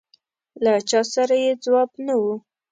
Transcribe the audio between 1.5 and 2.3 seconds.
ځواب نه و.